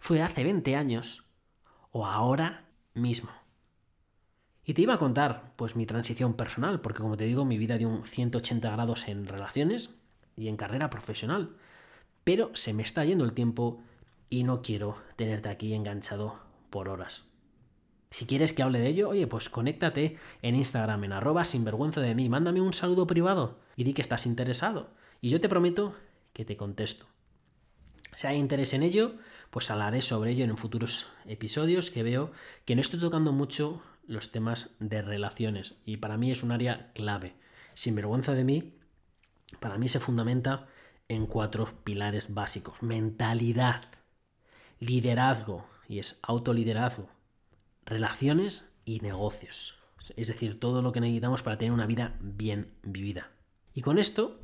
[0.00, 1.23] fue hace 20 años
[1.94, 3.30] o ahora mismo.
[4.64, 7.78] Y te iba a contar, pues, mi transición personal, porque como te digo, mi vida
[7.78, 9.94] dio un 180 grados en relaciones
[10.36, 11.56] y en carrera profesional.
[12.24, 13.80] Pero se me está yendo el tiempo
[14.28, 17.28] y no quiero tenerte aquí enganchado por horas.
[18.10, 22.16] Si quieres que hable de ello, oye, pues conéctate en Instagram, en arroba sinvergüenza de
[22.16, 24.90] mí, mándame un saludo privado y di que estás interesado.
[25.20, 25.94] Y yo te prometo
[26.32, 27.06] que te contesto.
[28.14, 29.14] Si hay interés en ello,
[29.50, 32.32] pues hablaré sobre ello en futuros episodios que veo
[32.64, 36.92] que no estoy tocando mucho los temas de relaciones y para mí es un área
[36.92, 37.34] clave.
[37.74, 38.74] Sin vergüenza de mí,
[39.60, 40.66] para mí se fundamenta
[41.08, 42.82] en cuatro pilares básicos.
[42.82, 43.84] Mentalidad,
[44.78, 47.08] liderazgo, y es autoliderazgo,
[47.84, 49.78] relaciones y negocios.
[50.16, 53.30] Es decir, todo lo que necesitamos para tener una vida bien vivida.
[53.74, 54.40] Y con esto,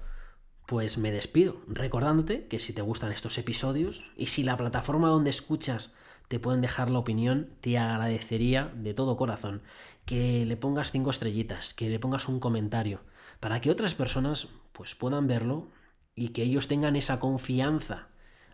[0.70, 5.28] pues me despido, recordándote que si te gustan estos episodios y si la plataforma donde
[5.28, 5.92] escuchas
[6.28, 9.62] te pueden dejar la opinión, te agradecería de todo corazón
[10.04, 13.00] que le pongas cinco estrellitas, que le pongas un comentario,
[13.40, 15.72] para que otras personas pues puedan verlo
[16.14, 18.06] y que ellos tengan esa confianza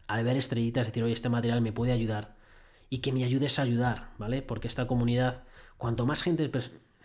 [0.07, 2.39] al ver estrellitas, decir, oye, este material me puede ayudar
[2.89, 4.41] y que me ayudes a ayudar, ¿vale?
[4.41, 5.45] Porque esta comunidad,
[5.77, 6.51] cuanto más gente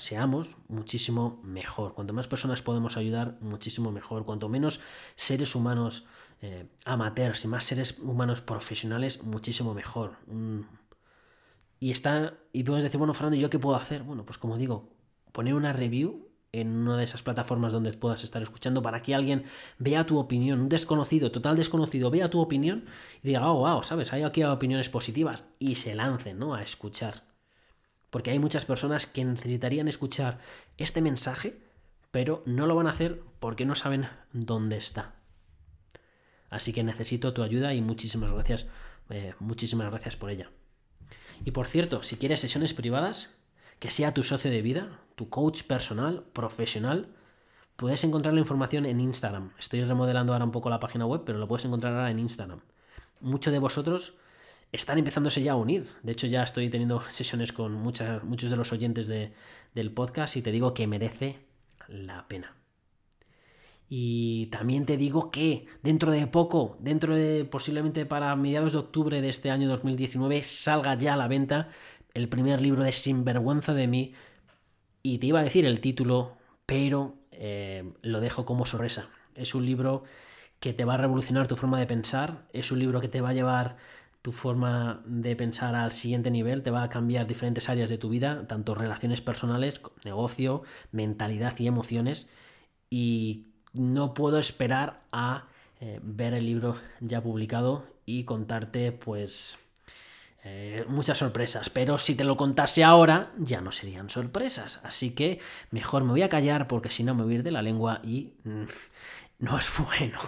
[0.01, 1.93] seamos, muchísimo mejor.
[1.93, 4.25] Cuanto más personas podemos ayudar, muchísimo mejor.
[4.25, 4.81] Cuanto menos
[5.15, 6.05] seres humanos
[6.41, 10.17] eh, amateurs y más seres humanos profesionales, muchísimo mejor.
[10.25, 10.61] Mm.
[11.79, 14.03] Y está, y puedes decir, bueno, Fernando, ¿yo qué puedo hacer?
[14.03, 14.89] Bueno, pues como digo,
[15.31, 19.45] poner una review en una de esas plataformas donde puedas estar escuchando para que alguien
[19.77, 22.85] vea tu opinión, un desconocido, total desconocido, vea tu opinión
[23.23, 24.11] y diga, oh, wow, ¿sabes?
[24.11, 26.53] Hay aquí opiniones positivas y se lancen, ¿no?
[26.55, 27.30] A escuchar.
[28.11, 30.37] Porque hay muchas personas que necesitarían escuchar
[30.77, 31.57] este mensaje,
[32.11, 35.15] pero no lo van a hacer porque no saben dónde está.
[36.51, 38.67] Así que necesito tu ayuda y muchísimas gracias,
[39.09, 40.51] eh, muchísimas gracias por ella.
[41.45, 43.29] Y por cierto, si quieres sesiones privadas,
[43.79, 47.07] que sea tu socio de vida, tu coach personal, profesional,
[47.77, 49.53] puedes encontrar la información en Instagram.
[49.57, 52.59] Estoy remodelando ahora un poco la página web, pero lo puedes encontrar ahora en Instagram.
[53.21, 54.13] Muchos de vosotros
[54.71, 55.85] están empezándose ya a unir.
[56.03, 60.51] De hecho, ya estoy teniendo sesiones con muchos de los oyentes del podcast y te
[60.51, 61.39] digo que merece
[61.87, 62.55] la pena.
[63.89, 69.21] Y también te digo que dentro de poco, dentro de posiblemente para mediados de octubre
[69.21, 71.67] de este año 2019, salga ya a la venta
[72.13, 74.13] el primer libro de Sinvergüenza de mí.
[75.03, 79.09] Y te iba a decir el título, pero eh, lo dejo como sorpresa.
[79.35, 80.03] Es un libro
[80.61, 83.29] que te va a revolucionar tu forma de pensar, es un libro que te va
[83.29, 83.77] a llevar
[84.21, 88.09] tu forma de pensar al siguiente nivel, te va a cambiar diferentes áreas de tu
[88.09, 92.29] vida, tanto relaciones personales, negocio, mentalidad y emociones.
[92.89, 95.47] Y no puedo esperar a
[95.79, 99.57] eh, ver el libro ya publicado y contarte pues
[100.43, 105.39] eh, muchas sorpresas, pero si te lo contase ahora ya no serían sorpresas, así que
[105.69, 108.01] mejor me voy a callar porque si no me voy a ir de la lengua
[108.03, 108.63] y mm,
[109.39, 110.19] no es bueno.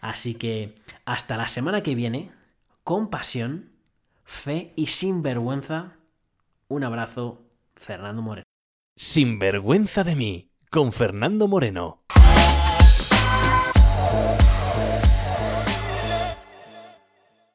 [0.00, 2.32] Así que hasta la semana que viene,
[2.90, 3.70] con pasión,
[4.24, 5.98] fe y sin vergüenza,
[6.66, 8.42] un abrazo, Fernando Moreno.
[8.96, 12.02] Sin vergüenza de mí, con Fernando Moreno.